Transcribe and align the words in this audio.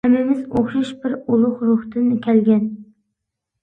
ھەممىمىز 0.05 0.39
ئوخشاش 0.45 0.95
بىر 1.03 1.15
ئۇلۇغ 1.19 1.63
روھتىن 1.69 2.11
كەلگەن. 2.29 2.69